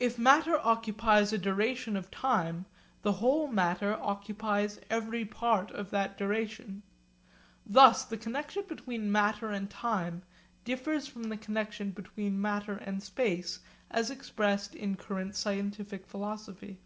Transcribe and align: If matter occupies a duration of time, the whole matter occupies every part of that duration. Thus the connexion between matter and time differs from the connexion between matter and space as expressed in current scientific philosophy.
If 0.00 0.18
matter 0.18 0.58
occupies 0.58 1.32
a 1.32 1.38
duration 1.38 1.96
of 1.96 2.10
time, 2.10 2.66
the 3.02 3.12
whole 3.12 3.46
matter 3.46 3.94
occupies 3.94 4.80
every 4.90 5.24
part 5.24 5.70
of 5.70 5.90
that 5.92 6.18
duration. 6.18 6.82
Thus 7.64 8.04
the 8.04 8.16
connexion 8.16 8.64
between 8.66 9.12
matter 9.12 9.50
and 9.50 9.70
time 9.70 10.24
differs 10.64 11.06
from 11.06 11.28
the 11.28 11.36
connexion 11.36 11.92
between 11.92 12.40
matter 12.40 12.78
and 12.78 13.00
space 13.00 13.60
as 13.92 14.10
expressed 14.10 14.74
in 14.74 14.96
current 14.96 15.36
scientific 15.36 16.08
philosophy. 16.08 16.80